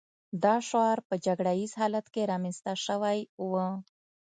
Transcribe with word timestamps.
دا 0.43 0.55
شعار 0.67 0.97
په 1.07 1.15
جګړه 1.25 1.51
ییز 1.59 1.73
حالت 1.81 2.05
کې 2.13 2.29
رامنځته 2.31 2.73
شوی 2.85 3.19
و 3.49 3.51